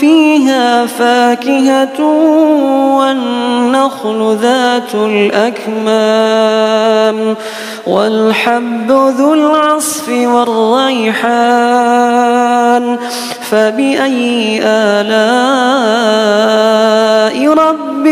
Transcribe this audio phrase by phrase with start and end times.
[0.00, 2.00] فيها فاكهة
[2.98, 6.38] والنخل ذات الأكمام
[7.86, 11.38] والحب ذو العصف والريحان
[13.50, 15.88] فبأي آلاء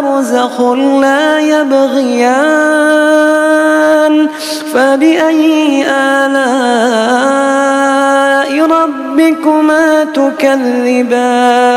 [0.00, 0.60] برزخ
[1.00, 2.96] لا يبغيان
[4.72, 6.66] فبأي آلاء
[8.66, 11.76] ربكما تكذبان؟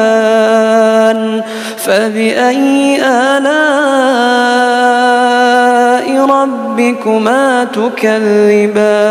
[1.77, 4.96] فبأي آلاء
[6.31, 9.07] ربكما تكذبان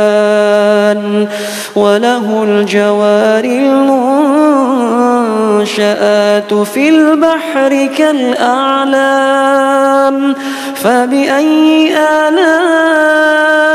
[1.75, 3.43] وله الجوار
[5.55, 9.35] المنشآت في البحر كالأعلام
[10.75, 13.74] فبأي آلاء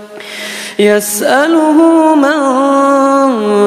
[0.81, 1.77] يسأله
[2.15, 2.41] من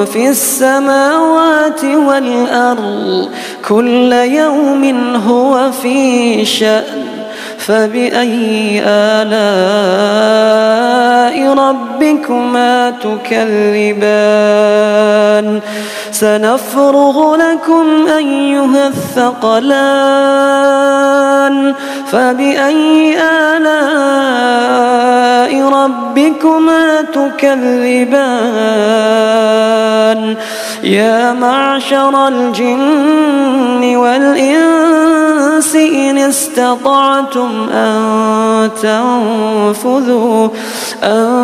[0.04, 3.30] في السماوات والأرض
[3.68, 7.04] كل يوم هو في شأن
[7.58, 10.14] فبأي آلاء
[11.58, 14.00] ربكما تكذبان.
[16.10, 19.74] سنفرغ لكم أيها الثقلان.
[22.12, 24.64] فبأي آلاء
[25.68, 28.24] ربكما تكذبان؟
[30.82, 40.48] يا معشر الجن والإنس إن استطعتم أن تنفذوا
[41.02, 41.43] أن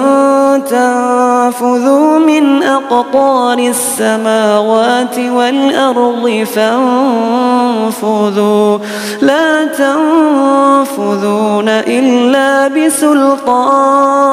[0.59, 8.79] تنفذوا من أقطار السماوات والأرض فانفذوا.
[9.23, 14.31] لا تنفذون إلا بسلطان.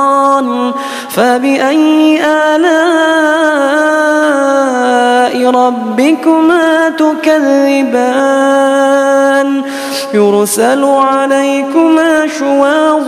[1.10, 3.58] فبأي آلاء
[5.50, 8.38] ربكما تكذبان؟
[10.14, 13.08] يرسل عليكما شواظ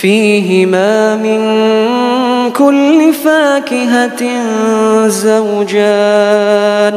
[0.00, 1.40] فيهما من
[2.50, 4.22] كل فاكهة
[5.08, 6.96] زوجان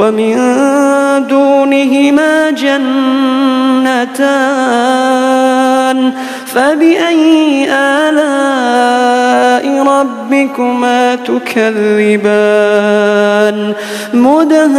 [0.00, 0.36] ومن
[1.28, 2.80] دونهما جنتان
[6.46, 12.14] فبأي آلاء ربكما تكذبان؟
[14.14, 14.70] مدهامتان.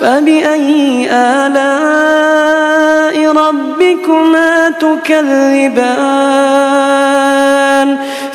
[0.00, 6.30] فبأي آلاء ربكما تكذبان؟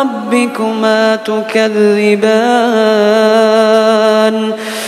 [0.00, 2.36] ربكما تكذبان.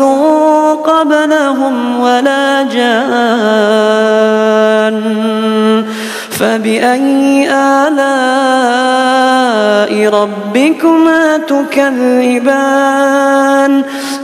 [0.00, 0.02] إنس
[0.84, 2.96] قبلهم ولا جان
[6.30, 7.96] فبأي آلاء
[10.08, 12.82] ربكما تكذبان